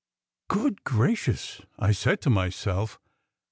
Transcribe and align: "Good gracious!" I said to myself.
"Good 0.47 0.83
gracious!" 0.83 1.61
I 1.77 1.91
said 1.91 2.21
to 2.21 2.31
myself. 2.31 2.99